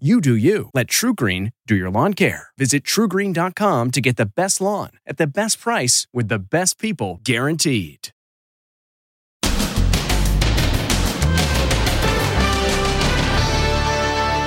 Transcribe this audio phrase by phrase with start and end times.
[0.00, 0.70] You do you.
[0.74, 2.48] Let TruGreen do your lawn care.
[2.58, 7.20] Visit trugreen.com to get the best lawn at the best price with the best people
[7.22, 8.08] guaranteed.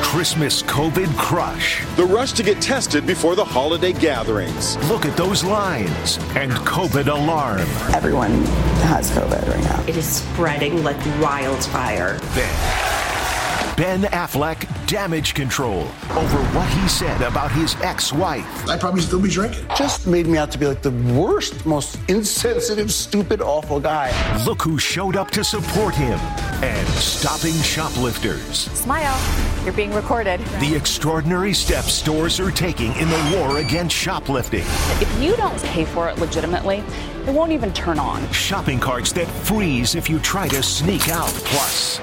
[0.03, 1.85] Christmas COVID crush.
[1.95, 4.75] The rush to get tested before the holiday gatherings.
[4.89, 7.61] Look at those lines and COVID alarm.
[7.93, 8.31] Everyone
[8.83, 9.81] has COVID right now.
[9.87, 12.17] It is spreading like wildfire.
[12.33, 13.06] Then
[13.77, 15.81] Ben Affleck damage control
[16.15, 18.67] over what he said about his ex-wife.
[18.67, 19.67] I'd probably still be drinking.
[19.77, 24.11] Just made me out to be like the worst, most insensitive, stupid, awful guy.
[24.47, 26.17] Look who showed up to support him
[26.63, 28.61] and stopping shoplifters.
[28.71, 29.15] Smile.
[29.63, 30.39] You're being recorded.
[30.59, 34.65] The extraordinary steps stores are taking in the war against shoplifting.
[34.99, 36.83] If you don't pay for it legitimately,
[37.27, 38.27] it won't even turn on.
[38.31, 41.27] Shopping carts that freeze if you try to sneak out.
[41.27, 41.99] Plus,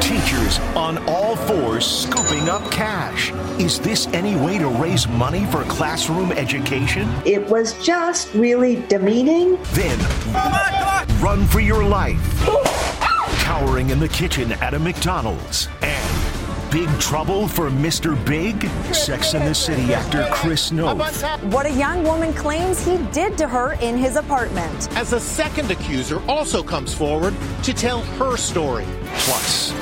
[0.00, 3.32] teachers on all fours scooping up cash.
[3.58, 7.08] Is this any way to raise money for classroom education?
[7.24, 9.58] It was just really demeaning.
[9.72, 9.98] Then,
[11.20, 12.20] run for your life.
[13.40, 15.68] Cowering in the kitchen at a McDonald's.
[15.80, 15.98] And
[16.70, 18.14] Big trouble for Mr.
[18.26, 18.68] Big?
[18.94, 20.98] Sex in the City actor Chris Noth.
[21.44, 24.94] What a young woman claims he did to her in his apartment.
[24.94, 28.84] As a second accuser also comes forward to tell her story.
[29.14, 29.72] Plus,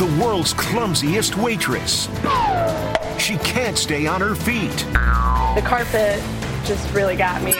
[0.00, 2.08] the world's clumsiest waitress.
[3.18, 4.74] She can't stay on her feet.
[5.54, 6.22] The carpet
[6.64, 7.52] just really got me.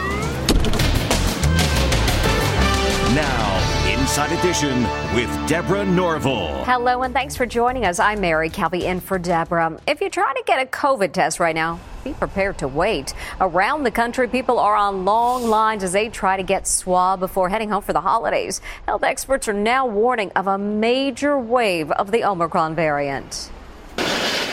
[3.15, 3.80] Now,
[4.11, 4.83] Inside Edition
[5.15, 6.65] with Deborah Norville.
[6.65, 8.01] Hello, and thanks for joining us.
[8.01, 9.81] I'm Mary Calvi in for Deborah.
[9.87, 13.15] If you're trying to get a COVID test right now, be prepared to wait.
[13.41, 17.51] Around the country, people are on long lines as they try to get swab before
[17.51, 18.61] heading home for the holidays.
[18.85, 23.49] Health experts are now warning of a major wave of the Omicron variant.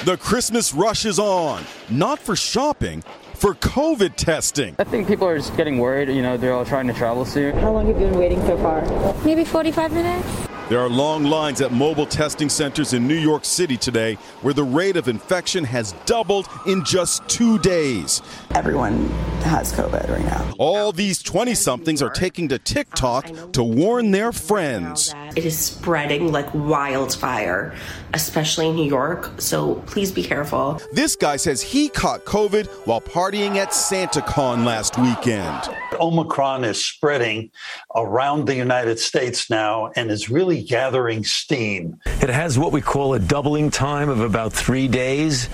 [0.06, 3.04] The Christmas rush is on, not for shopping,
[3.38, 4.76] for COVID testing.
[4.80, 6.10] I think people are just getting worried.
[6.10, 7.56] You know, they're all trying to travel soon.
[7.58, 8.82] How long have you been waiting so far?
[9.24, 10.47] Maybe 45 minutes.
[10.70, 14.66] There are long lines at mobile testing centers in New York City today where the
[14.66, 18.22] rate of infection has doubled in just two days.
[18.54, 19.08] Everyone
[19.44, 20.54] has COVID right now.
[20.60, 25.16] All these 20 somethings are taking to TikTok to warn their friends.
[25.38, 27.74] It is spreading like wildfire,
[28.14, 30.82] especially in New York, so please be careful.
[30.92, 35.70] This guy says he caught COVID while partying at SantaCon last weekend.
[36.00, 37.52] Omicron is spreading
[37.96, 42.00] around the United States now and is really gathering steam.
[42.06, 45.50] It has what we call a doubling time of about three days.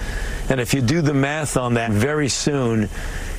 [0.49, 2.89] And if you do the math on that, very soon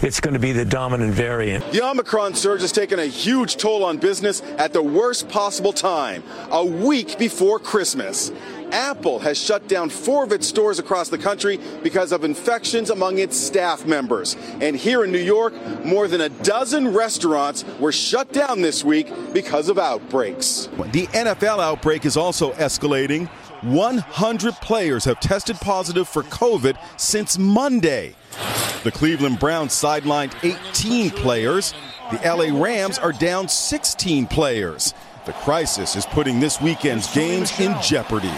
[0.03, 1.71] it's going to be the dominant variant.
[1.73, 6.23] The Omicron surge has taken a huge toll on business at the worst possible time,
[6.51, 8.31] a week before Christmas.
[8.75, 13.19] Apple has shut down four of its stores across the country because of infections among
[13.19, 14.37] its staff members.
[14.61, 15.55] And here in New York,
[15.85, 20.69] more than a dozen restaurants were shut down this week because of outbreaks.
[20.91, 23.29] The NFL outbreak is also escalating.
[23.63, 28.17] 100 players have tested positive for COVID since Monday.
[28.83, 31.73] The Cleveland Browns sidelined 18 players.
[32.11, 34.93] The LA Rams are down 16 players.
[35.27, 38.35] The crisis is putting this weekend's games in jeopardy.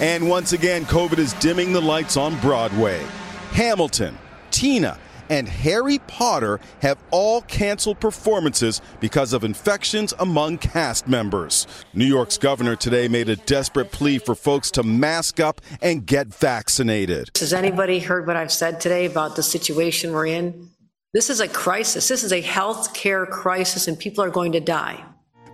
[0.00, 3.04] And once again, COVID is dimming the lights on Broadway.
[3.50, 4.16] Hamilton,
[4.50, 11.66] Tina, and Harry Potter have all canceled performances because of infections among cast members.
[11.92, 16.28] New York's governor today made a desperate plea for folks to mask up and get
[16.28, 17.30] vaccinated.
[17.38, 20.70] Has anybody heard what I've said today about the situation we're in?
[21.12, 22.08] This is a crisis.
[22.08, 25.04] This is a health care crisis, and people are going to die.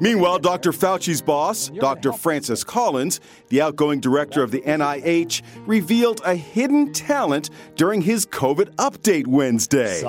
[0.01, 0.73] Meanwhile, Dr.
[0.73, 2.13] Fauci's boss, Dr.
[2.13, 8.75] Francis Collins, the outgoing director of the NIH, revealed a hidden talent during his COVID
[8.77, 10.01] update Wednesday.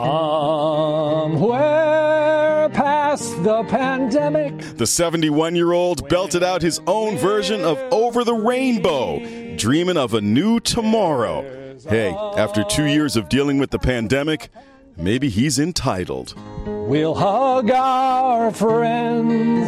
[1.27, 4.59] Somewhere past the pandemic.
[4.77, 10.13] The 71 year old belted out his own version of Over the Rainbow, dreaming of
[10.13, 11.53] a new tomorrow.
[11.87, 14.49] Hey, after two years of dealing with the pandemic,
[14.97, 16.33] maybe he's entitled.
[16.65, 19.67] We'll hug our friends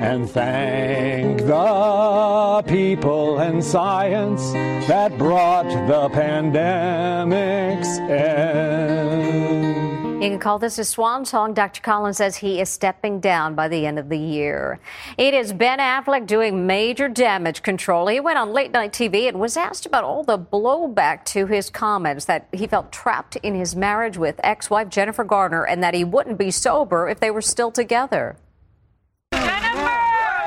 [0.00, 4.52] and thank the people and science
[4.88, 9.89] that brought the pandemic's end.
[10.20, 11.54] You can call this a swan song.
[11.54, 11.80] Dr.
[11.80, 14.78] Collins says he is stepping down by the end of the year.
[15.16, 18.06] It is Ben Affleck doing major damage control.
[18.06, 21.70] He went on late night TV and was asked about all the blowback to his
[21.70, 25.94] comments that he felt trapped in his marriage with ex wife Jennifer Garner and that
[25.94, 28.36] he wouldn't be sober if they were still together.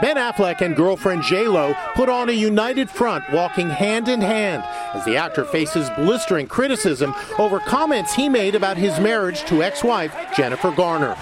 [0.04, 4.62] Ben Affleck and girlfriend J-Lo put on a united front, walking hand in hand
[4.94, 10.14] as the actor faces blistering criticism over comments he made about his marriage to ex-wife
[10.36, 11.14] Jennifer Garner.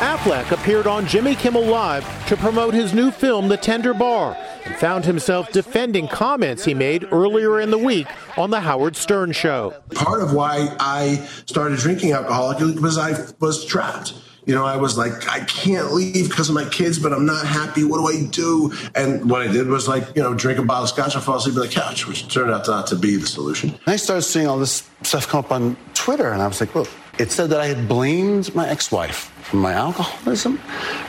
[0.00, 4.74] Affleck appeared on Jimmy Kimmel Live to promote his new film, The Tender Bar, and
[4.74, 9.80] found himself defending comments he made earlier in the week on The Howard Stern Show.
[9.94, 14.14] Part of why I started drinking alcohol was I was trapped.
[14.46, 17.46] You know, I was like, I can't leave because of my kids, but I'm not
[17.46, 17.84] happy.
[17.84, 18.72] What do I do?
[18.94, 21.36] And what I did was like, you know, drink a bottle of scotch and fall
[21.36, 23.70] asleep on the couch, which turned out not to be the solution.
[23.70, 26.74] And I started seeing all this stuff come up on Twitter, and I was like,
[26.74, 26.88] look,
[27.18, 30.60] it said that I had blamed my ex-wife for my alcoholism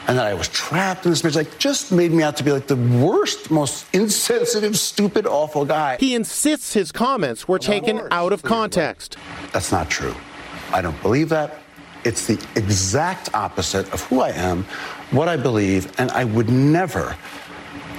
[0.07, 1.35] and that I was trapped in this marriage.
[1.35, 5.97] Like, just made me out to be like the worst, most insensitive, stupid, awful guy.
[5.99, 9.17] He insists his comments were taken out of context.
[9.51, 10.13] That's not true.
[10.71, 11.59] I don't believe that.
[12.05, 14.63] It's the exact opposite of who I am,
[15.11, 17.17] what I believe, and I would never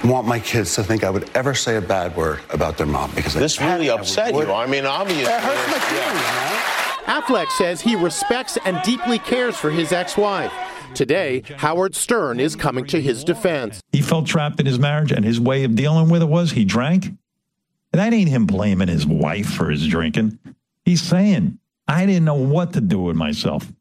[0.03, 3.11] want my kids to think I would ever say a bad word about their mom
[3.13, 4.51] because this really upset you.
[4.51, 7.21] I mean, obviously, it hurts my feelings, man.
[7.21, 10.53] Affleck says he respects and deeply cares for his ex-wife.
[10.93, 13.81] Today, Howard Stern is coming to his defense.
[13.91, 16.63] He felt trapped in his marriage, and his way of dealing with it was he
[16.63, 17.05] drank.
[17.05, 20.39] And that ain't him blaming his wife for his drinking.
[20.85, 23.71] He's saying, I didn't know what to do with myself.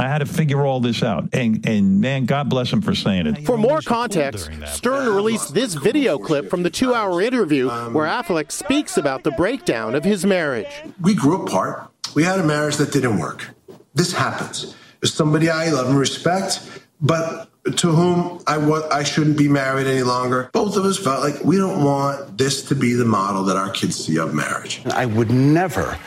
[0.00, 1.28] I had to figure all this out.
[1.32, 3.44] And, and man, God bless him for saying it.
[3.44, 8.52] For more context, Stern released this video clip from the two hour interview where Affleck
[8.52, 10.70] speaks about the breakdown of his marriage.
[11.00, 11.90] We grew apart.
[12.14, 13.48] We had a marriage that didn't work.
[13.94, 14.76] This happens.
[15.00, 16.60] There's somebody I love and respect,
[17.00, 20.48] but to whom I wa- I shouldn't be married any longer.
[20.52, 23.70] Both of us felt like we don't want this to be the model that our
[23.70, 24.80] kids see of marriage.
[24.86, 25.98] I would never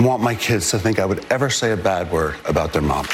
[0.00, 3.06] want my kids to think I would ever say a bad word about their mom.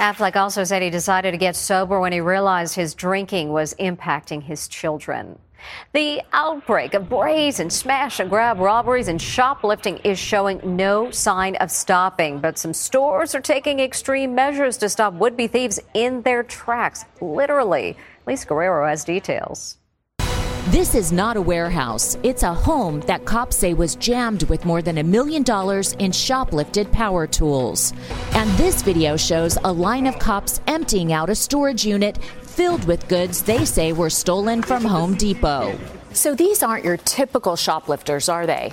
[0.00, 4.42] Affleck also said he decided to get sober when he realized his drinking was impacting
[4.42, 5.38] his children.
[5.92, 11.70] The outbreak of brazen smash and grab robberies and shoplifting is showing no sign of
[11.70, 16.44] stopping, but some stores are taking extreme measures to stop would be thieves in their
[16.44, 17.96] tracks, literally.
[18.26, 19.76] Lisa Guerrero has details.
[20.70, 22.16] This is not a warehouse.
[22.22, 26.12] It's a home that cops say was jammed with more than a million dollars in
[26.12, 27.92] shoplifted power tools.
[28.34, 33.08] And this video shows a line of cops emptying out a storage unit filled with
[33.08, 35.76] goods they say were stolen from Home Depot.
[36.12, 38.72] So these aren't your typical shoplifters, are they?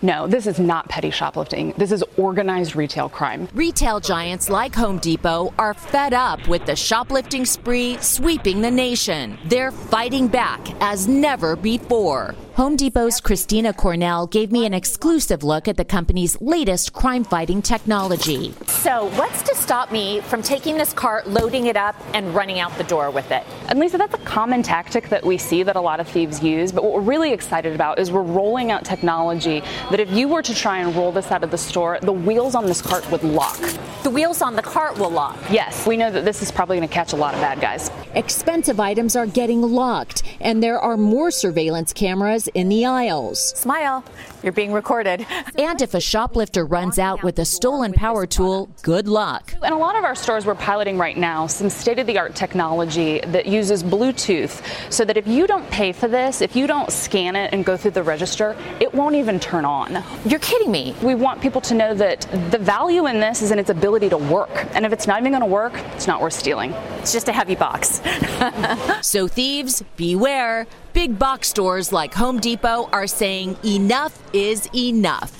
[0.00, 1.72] No, this is not petty shoplifting.
[1.76, 3.48] This is organized retail crime.
[3.52, 9.36] Retail giants like Home Depot are fed up with the shoplifting spree sweeping the nation.
[9.46, 12.36] They're fighting back as never before.
[12.58, 17.62] Home Depot's Christina Cornell gave me an exclusive look at the company's latest crime fighting
[17.62, 18.52] technology.
[18.66, 22.76] So, what's to stop me from taking this cart, loading it up, and running out
[22.76, 23.44] the door with it?
[23.68, 26.72] And Lisa, that's a common tactic that we see that a lot of thieves use.
[26.72, 29.60] But what we're really excited about is we're rolling out technology
[29.92, 32.56] that if you were to try and roll this out of the store, the wheels
[32.56, 33.60] on this cart would lock.
[34.02, 35.38] The wheels on the cart will lock.
[35.48, 37.90] Yes, we know that this is probably going to catch a lot of bad guys.
[38.14, 43.38] Expensive items are getting locked, and there are more surveillance cameras in the aisles.
[43.58, 44.04] Smile,
[44.42, 45.26] you're being recorded.
[45.58, 49.54] And if a shoplifter runs out with a stolen power tool, good luck.
[49.62, 52.34] And a lot of our stores, we're piloting right now some state of the art
[52.34, 54.62] technology that uses Bluetooth
[54.92, 57.76] so that if you don't pay for this, if you don't scan it and go
[57.76, 60.02] through the register, it won't even turn on.
[60.24, 60.94] You're kidding me.
[61.02, 64.18] We want people to know that the value in this is in its ability to
[64.18, 64.50] work.
[64.74, 66.72] And if it's not even going to work, it's not worth stealing.
[67.00, 68.00] It's just a heavy box.
[69.06, 70.66] so, thieves, beware.
[70.98, 75.30] Big box stores like Home Depot are saying enough is enough.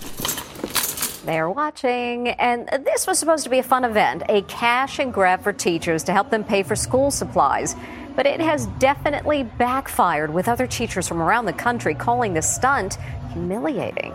[1.26, 2.28] They're watching.
[2.28, 6.04] And this was supposed to be a fun event a cash and grab for teachers
[6.04, 7.74] to help them pay for school supplies.
[8.14, 12.96] But it has definitely backfired with other teachers from around the country calling the stunt
[13.32, 14.14] humiliating.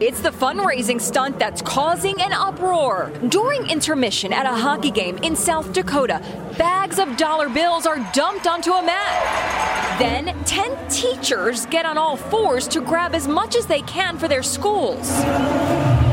[0.00, 3.12] It's the fundraising stunt that's causing an uproar.
[3.28, 6.20] During intermission at a hockey game in South Dakota,
[6.58, 9.98] bags of dollar bills are dumped onto a mat.
[10.00, 14.26] Then, 10 teachers get on all fours to grab as much as they can for
[14.26, 15.08] their schools.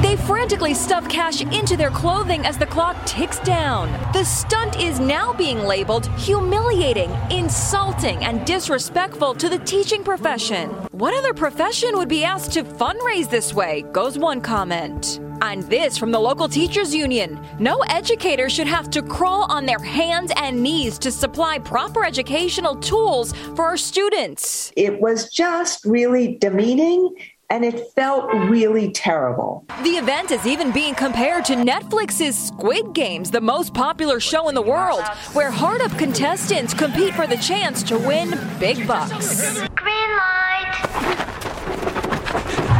[0.01, 3.91] They frantically stuff cash into their clothing as the clock ticks down.
[4.13, 10.72] The stunt is now being labeled humiliating, insulting, and disrespectful to the teaching profession.
[10.91, 13.84] What other profession would be asked to fundraise this way?
[13.91, 15.20] Goes one comment.
[15.43, 17.39] And this from the local teachers union.
[17.60, 22.75] No educator should have to crawl on their hands and knees to supply proper educational
[22.75, 24.74] tools for our students.
[24.75, 27.15] It was just really demeaning
[27.51, 29.65] and it felt really terrible.
[29.84, 34.55] The event is even being compared to Netflix's Squid Games, the most popular show in
[34.55, 35.03] the world,
[35.34, 39.60] where hard up contestants compete for the chance to win big bucks.
[39.75, 40.41] Green light.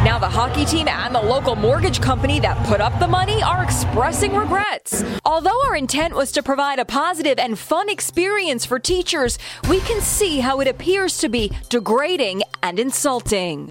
[0.04, 3.62] Now, the hockey team and the local mortgage company that put up the money are
[3.62, 5.04] expressing regrets.
[5.26, 9.38] Although our intent was to provide a positive and fun experience for teachers,
[9.68, 13.70] we can see how it appears to be degrading and insulting.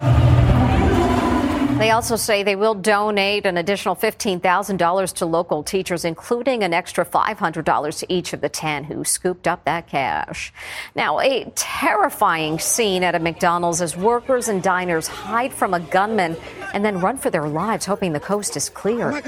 [1.78, 7.04] They also say they will donate an additional $15,000 to local teachers, including an extra
[7.04, 10.52] $500 to each of the 10 who scooped up that cash.
[10.94, 16.36] Now, a terrifying scene at a McDonald's as workers and diners hide from a gunman
[16.72, 19.20] and then run for their lives, hoping the coast is clear.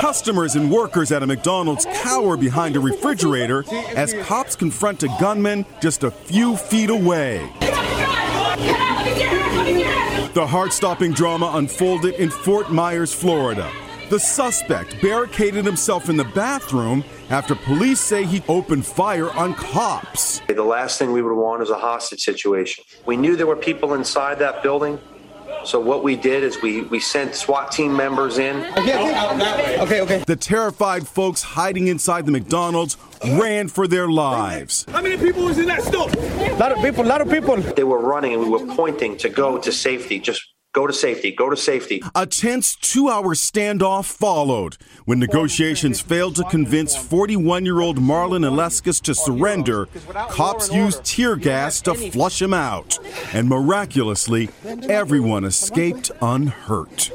[0.00, 3.64] Customers and workers at a McDonald's cower behind a refrigerator
[3.96, 7.48] as cops confront a gunman just a few feet away.
[10.34, 13.70] The heart stopping drama unfolded in Fort Myers, Florida.
[14.10, 20.40] The suspect barricaded himself in the bathroom after police say he opened fire on cops.
[20.48, 22.82] The last thing we would want is a hostage situation.
[23.06, 24.98] We knew there were people inside that building.
[25.66, 28.56] So what we did is we, we sent SWAT team members in.
[28.78, 30.24] Okay, okay, okay.
[30.26, 34.84] The terrified folks hiding inside the McDonald's ran for their lives.
[34.90, 36.10] How many people was in that store?
[36.10, 37.56] A lot of people, a lot of people.
[37.56, 40.18] They were running and we were pointing to go to safety.
[40.18, 42.02] Just go to safety, go to safety.
[42.14, 44.76] A tense two hour standoff followed
[45.06, 49.86] when negotiations failed to convince 41 year old Marlon Aleskis to surrender.
[50.28, 52.98] Cops used tear gas to flush him out.
[53.32, 54.50] And miraculously,
[54.88, 57.10] everyone escaped unhurt.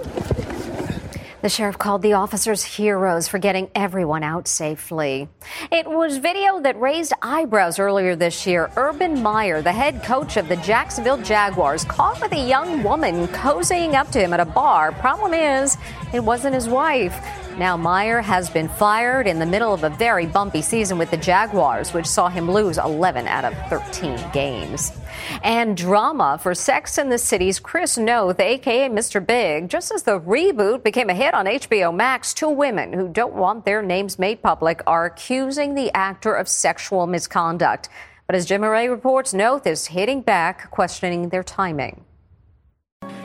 [1.42, 5.30] The sheriff called the officers heroes for getting everyone out safely.
[5.72, 8.70] It was video that raised eyebrows earlier this year.
[8.76, 13.94] Urban Meyer, the head coach of the Jacksonville Jaguars, caught with a young woman cozying
[13.94, 14.92] up to him at a bar.
[14.92, 15.78] Problem is,
[16.14, 17.16] it wasn't his wife.
[17.60, 21.18] Now, Meyer has been fired in the middle of a very bumpy season with the
[21.18, 24.94] Jaguars, which saw him lose 11 out of 13 games.
[25.44, 29.20] And drama for Sex and the City's Chris Noth, aka Mr.
[29.20, 29.68] Big.
[29.68, 33.66] Just as the reboot became a hit on HBO Max, two women who don't want
[33.66, 37.90] their names made public are accusing the actor of sexual misconduct.
[38.26, 42.06] But as Jim Moret reports, Noth is hitting back, questioning their timing.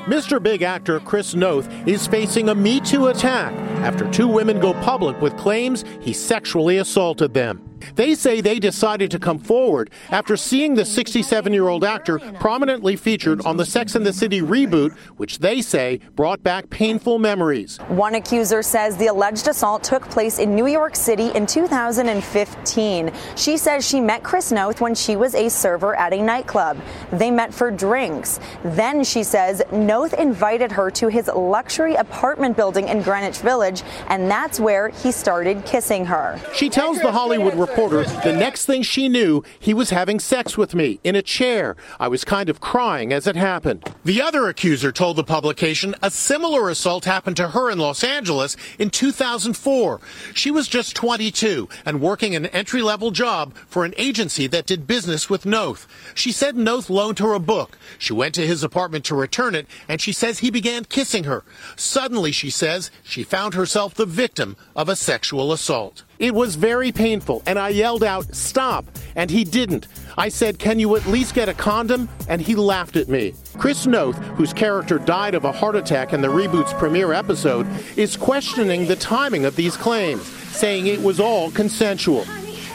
[0.07, 0.43] Mr.
[0.43, 5.19] Big actor Chris Noth is facing a Me Too attack after two women go public
[5.23, 7.74] with claims he sexually assaulted them.
[7.95, 12.97] They say they decided to come forward after seeing the 67 year old actor prominently
[12.97, 17.79] featured on the Sex and the City reboot, which they say brought back painful memories.
[17.89, 23.13] One accuser says the alleged assault took place in New York City in 2015.
[23.37, 26.79] She says she met Chris Noth when she was a server at a nightclub.
[27.13, 28.41] They met for drinks.
[28.65, 34.31] Then she says Noth invited her to his luxury apartment building in Greenwich Village, and
[34.31, 36.41] that's where he started kissing her.
[36.55, 40.77] She tells the Hollywood Reporter the next thing she knew, he was having sex with
[40.77, 41.75] me in a chair.
[41.99, 43.93] I was kind of crying as it happened.
[44.05, 48.57] The other accuser told the publication a similar assault happened to her in Los Angeles
[48.79, 50.01] in 2004.
[50.35, 54.87] She was just 22 and working an entry level job for an agency that did
[54.87, 55.89] business with Noth.
[56.15, 57.77] She said Noth loaned her a book.
[57.99, 61.43] She went to his apartment to return it, and she says he began kissing her.
[61.75, 66.05] Suddenly, she says, she found herself the victim of a sexual assault.
[66.19, 68.87] It was very painful, and I yelled out, Stop!
[69.17, 69.89] And he didn't.
[70.17, 72.09] I said, Can you at least get a condom?
[72.29, 73.35] And he laughed at me.
[73.59, 77.67] Chris Noth, whose character died of a heart attack in the reboot's premiere episode,
[77.97, 82.25] is questioning the timing of these claims, saying it was all consensual.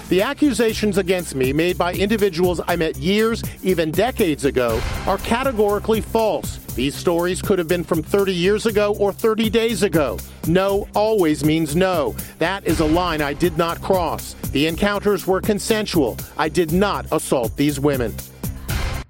[0.09, 6.01] The accusations against me, made by individuals I met years, even decades ago, are categorically
[6.01, 6.59] false.
[6.79, 10.17] These stories could have been from 30 years ago or 30 days ago.
[10.47, 12.15] No always means no.
[12.37, 14.33] That is a line I did not cross.
[14.53, 16.15] The encounters were consensual.
[16.37, 18.13] I did not assault these women.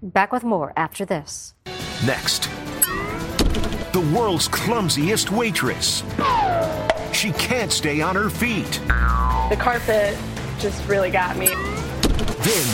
[0.02, 1.54] Back with more after this.
[2.08, 2.50] Next,
[3.94, 6.02] the world's clumsiest waitress.
[7.14, 8.82] She can't stay on her feet.
[9.52, 10.18] The carpet
[10.58, 11.46] just really got me.
[11.46, 12.68] Then,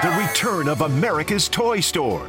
[0.00, 2.24] the return of America's Toy Store.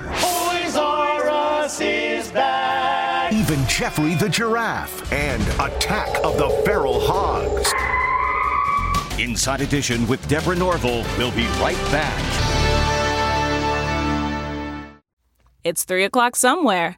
[3.50, 3.70] Back.
[3.70, 7.74] Geoffrey the Giraffe and Attack of the Feral Hogs.
[9.20, 12.14] Inside Edition with Deborah Norville will be right back.
[15.64, 16.98] It's 3 o'clock somewhere.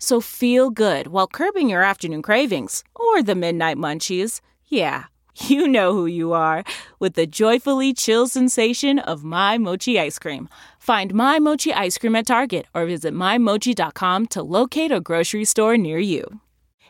[0.00, 4.40] So feel good while curbing your afternoon cravings or the midnight munchies.
[4.66, 5.04] Yeah,
[5.36, 6.64] you know who you are
[6.98, 10.48] with the joyfully chill sensation of My Mochi ice cream.
[10.78, 15.76] Find My Mochi ice cream at Target or visit MyMochi.com to locate a grocery store
[15.76, 16.40] near you.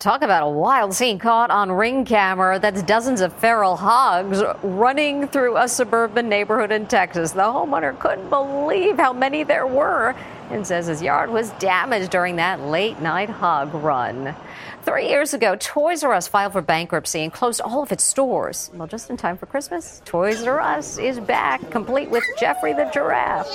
[0.00, 2.58] Talk about a wild scene caught on ring camera.
[2.58, 7.32] That's dozens of feral hogs running through a suburban neighborhood in Texas.
[7.32, 10.14] The homeowner couldn't believe how many there were
[10.48, 14.34] and says his yard was damaged during that late night hog run.
[14.84, 18.70] Three years ago, Toys R Us filed for bankruptcy and closed all of its stores.
[18.72, 22.86] Well, just in time for Christmas, Toys R Us is back, complete with Geoffrey the
[22.86, 23.54] Giraffe.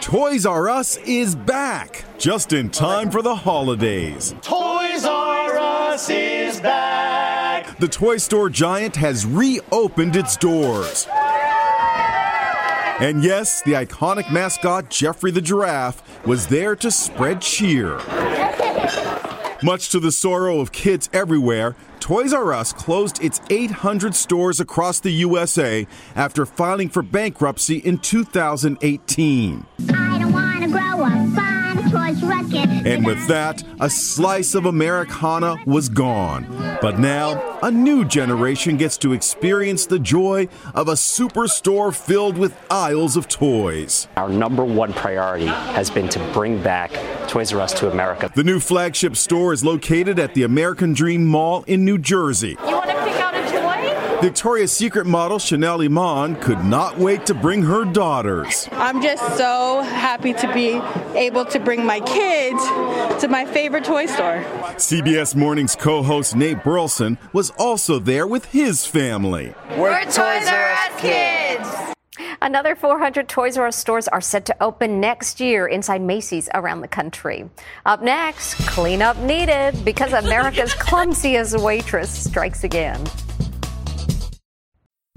[0.00, 4.32] Toys R Us is back, just in time for the holidays.
[4.40, 5.49] Toys R
[5.90, 7.76] Back.
[7.78, 11.08] The toy store giant has reopened its doors.
[13.00, 17.96] And yes, the iconic mascot Geoffrey the Giraffe was there to spread cheer.
[19.64, 25.00] Much to the sorrow of kids everywhere, Toys R Us closed its 800 stores across
[25.00, 29.66] the USA after filing for bankruptcy in 2018.
[32.30, 36.46] And with that, a slice of Americana was gone.
[36.80, 42.56] But now, a new generation gets to experience the joy of a superstore filled with
[42.70, 44.08] aisles of toys.
[44.16, 46.90] Our number one priority has been to bring back
[47.28, 48.30] Toys R Us to America.
[48.34, 52.56] The new flagship store is located at the American Dream Mall in New Jersey.
[52.66, 54.09] You want to pick out a toy?
[54.20, 58.68] Victoria's Secret model Chanel Iman could not wait to bring her daughters.
[58.72, 60.78] I'm just so happy to be
[61.18, 62.62] able to bring my kids
[63.22, 64.44] to my favorite toy store.
[64.76, 69.54] CBS Morning's co host Nate Burleson was also there with his family.
[69.78, 71.68] We're Toys R Us kids.
[72.42, 76.82] Another 400 Toys R Us stores are set to open next year inside Macy's around
[76.82, 77.48] the country.
[77.86, 83.02] Up next, cleanup needed because America's clumsiest waitress strikes again.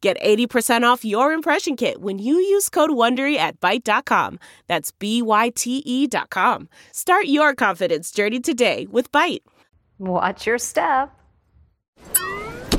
[0.00, 4.38] Get 80% off your impression kit when you use code WONDERY at Byte.com.
[4.66, 6.68] That's B-Y-T-E dot com.
[6.92, 9.42] Start your confidence journey today with Byte.
[9.98, 11.10] Watch your step.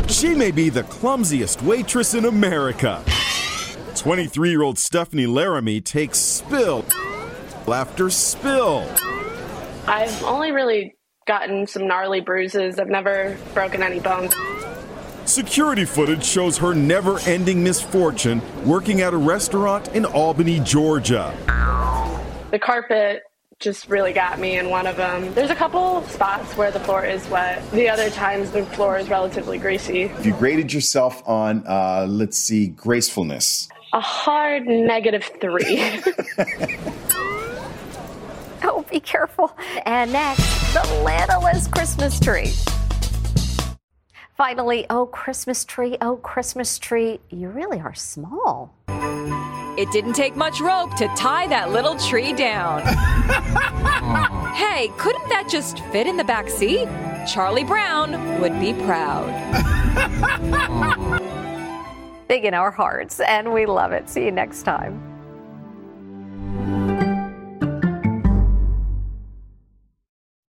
[0.08, 3.04] She may be the clumsiest waitress in America.
[3.96, 6.84] 23 year old Stephanie Laramie takes spill
[7.72, 8.90] after spill.
[9.88, 10.96] I've only really
[11.28, 12.80] gotten some gnarly bruises.
[12.80, 14.34] I've never broken any bones.
[15.32, 21.34] Security footage shows her never ending misfortune working at a restaurant in Albany, Georgia.
[22.52, 23.24] The carpet
[23.58, 25.34] just really got me in one of them.
[25.34, 27.64] There's a couple spots where the floor is wet.
[27.72, 30.02] The other times the floor is relatively greasy.
[30.02, 33.70] If you graded yourself on, uh, let's see, gracefulness.
[33.94, 36.02] A hard negative three.
[38.64, 39.58] Oh, be careful.
[39.88, 42.54] And next, the littlest Christmas tree.
[44.42, 48.74] Finally, oh, Christmas tree, oh, Christmas tree, you really are small.
[49.78, 52.82] It didn't take much rope to tie that little tree down.
[54.56, 56.88] hey, couldn't that just fit in the back seat?
[57.32, 59.30] Charlie Brown would be proud.
[62.28, 64.10] Big in our hearts, and we love it.
[64.10, 65.11] See you next time.